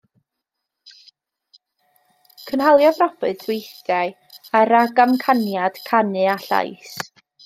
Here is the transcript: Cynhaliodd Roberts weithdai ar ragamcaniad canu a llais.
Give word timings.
Cynhaliodd 2.45 3.01
Roberts 3.03 3.49
weithdai 3.51 4.07
ar 4.61 4.71
ragamcaniad 4.77 5.79
canu 5.91 6.25
a 6.37 6.39
llais. 6.47 6.95